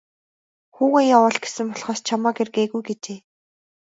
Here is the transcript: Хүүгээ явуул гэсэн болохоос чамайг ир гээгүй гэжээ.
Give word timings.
Хүүгээ 0.75 1.05
явуул 1.17 1.37
гэсэн 1.43 1.65
болохоос 1.69 1.99
чамайг 2.07 2.37
ир 2.43 2.49
гээгүй 2.55 2.81
гэжээ. 2.87 3.19